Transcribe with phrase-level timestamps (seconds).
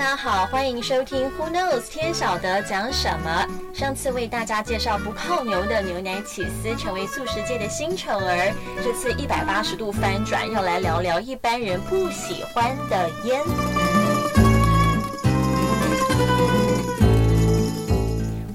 [0.00, 3.46] 家好，欢迎收听 Who Knows 天晓得讲什么。
[3.74, 8.50] 上次为大家介绍不泡牛的牛奶起司成为素食界的新宠儿，
[8.82, 13.42] 这次一百八十度翻转，要来聊聊一般人不喜欢的烟。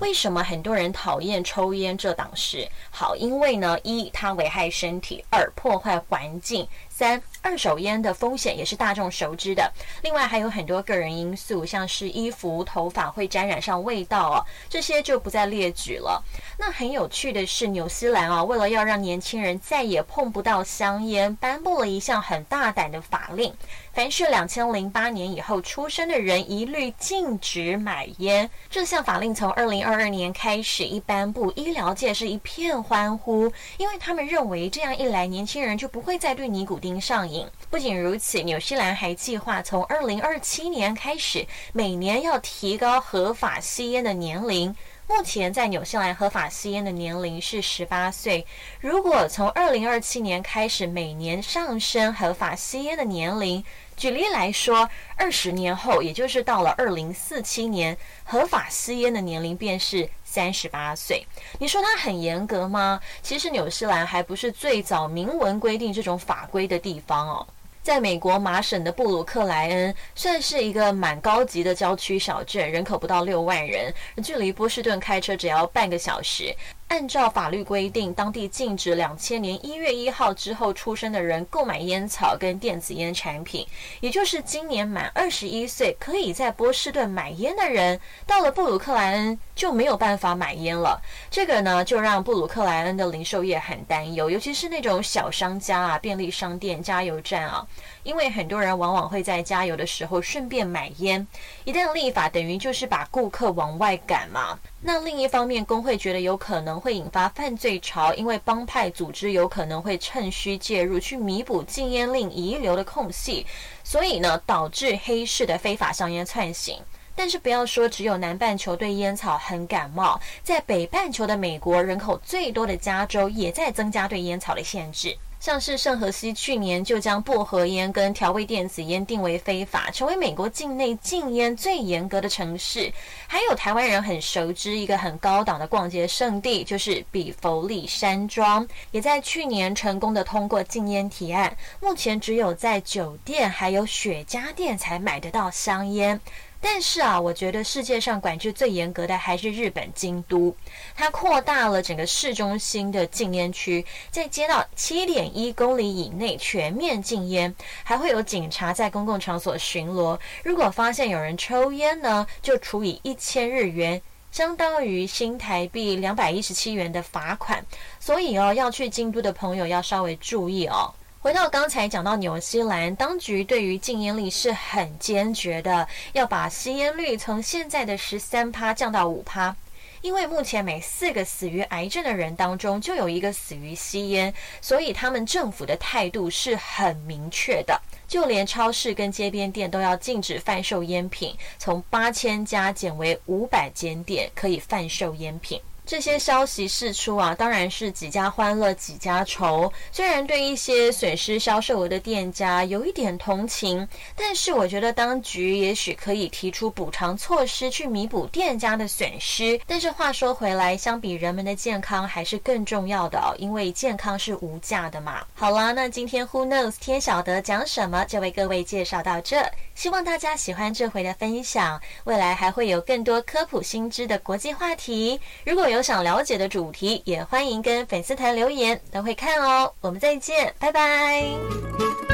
[0.00, 2.66] 为什么很多人讨厌抽烟这档事？
[2.90, 6.66] 好，因为呢，一它危害身体，二破坏环境。
[6.96, 9.68] 三二手烟的风险也是大众熟知的，
[10.02, 16.22] 另外还有很多个人因素，像是衣服、头发会沾染上味道哦，这些就不再列举了。
[16.56, 23.52] 那很有趣的是，纽西兰啊，为了要让年轻人再也碰不到香烟，颁布了一项很大胆的法令：
[23.92, 28.48] 凡是两千零八年以后出生的人，一律禁止买烟。
[28.70, 36.78] 这项法令从二零二二年开始一颁布，医疗界是一片欢呼，因为他们认为这样一来，年轻人就不会再对尼古。
[36.84, 37.46] 丁上瘾。
[37.70, 44.76] 不仅如此，纽西兰还计划从二零二七年开始，每年要提高合法吸烟的年龄。
[45.06, 48.46] 目前在纽西兰合法吸烟的年龄是十八岁。
[48.80, 53.62] 如果从二零二七年开始每年上升合法吸烟的年龄，
[53.96, 60.08] 举例来说，二十年后，也就是到了二零四七年，合法吸烟的年龄便是。
[60.26, 61.24] 三十八岁，
[61.60, 63.00] 你说它很严格吗？
[63.22, 67.46] 其实纽西兰还不是最早明文规定这种法规的地方哦。
[67.84, 73.92] 在美国麻省的布鲁克莱恩算是一个蛮高级的郊区小镇，人口不到六万人，
[74.24, 76.56] 距离波士顿开车只要半个小时。
[76.94, 83.66] 按照法律规定，当地禁止两千年一月一号之后出生的人购买烟草跟电子烟产品。
[83.98, 87.98] 也就是今年满二十一岁可以在波士顿买烟的人，
[88.28, 91.02] 到了布鲁克莱恩就没有办法买烟了。
[91.28, 97.66] 这个呢，就让布鲁克莱恩的零售业很担忧，尤其是那种小商家啊、便利商店、加油站啊，
[98.04, 101.26] 因为很多人往往会在加油的时候顺便买烟。
[101.64, 104.56] 一旦立法，等于就是把顾客往外赶嘛。
[104.86, 113.46] 那另一方面，工会觉得有可能会引发犯罪潮，因为帮派组织有可能会趁虚介入，去弥补禁烟令遗留的空隙，
[113.82, 116.78] 所以呢，导致黑市的非法香烟窜行。
[117.16, 125.16] 但是不要说只有南半球对烟草很感冒，在北半球的美国，人口最多的加州也在增加对烟草的限制。
[125.44, 132.90] 像是圣荷西去年就将薄荷烟跟调味电子烟定为非法，成为美国境内禁烟最严格的城市。
[133.26, 141.54] 还有台湾人很熟知一个很高档的逛街圣地，就是比佛利山庄，也在去年成功的通过禁烟提案。
[141.78, 146.18] 目前只有在酒店还有雪茄店才买得到香烟。
[146.66, 150.56] 但是啊，我觉得世界上管制最严格的还是日本京都，
[150.96, 160.18] 它扩大了整个市中心的禁烟区，在街道七点一公里以内全面禁烟，还会有警察在公共场所巡逻。
[160.42, 164.00] 如果发现有人抽烟呢，就处以一千日元，
[164.32, 167.62] 相当于新台币两百一十七元的罚款。
[168.00, 170.94] 所以哦，要去京都的朋友要稍微注意哦。
[171.24, 179.56] 回到刚才讲到纽西兰，当局对于禁烟令是很坚决的，要把吸烟率从现在的十三趴降到五趴。
[180.02, 195.58] 因为目前每四个死于癌症的人当中就有一个死于吸烟，所以他们政府的态度是很明确的，就连超市跟街边店都要禁止贩售烟品，从八千家减为五百间店可以贩售烟品。
[195.86, 199.70] 这些消息释出啊，当然是几家欢乐几家愁。
[199.92, 203.86] 虽然对一些损失销售额的店家有一点同情，
[204.16, 209.60] 但是我觉得当局也许可以提出补偿措施去弥补店家的损失。
[209.66, 215.22] 但是话说回来，相比人们的健康还是更重要的哦，因为健康是无价的嘛。
[215.34, 219.44] 好啦，那今天 Who knows 天晓得讲什么，就为各位介绍到这。
[219.74, 225.20] 希望大家喜欢这回的分享，未来还会有更多科普新知的国际话题。
[225.44, 229.72] 如果有有想了解的主题，也欢迎跟粉丝团留言，都会看哦。
[229.80, 232.13] 我们再见，拜拜。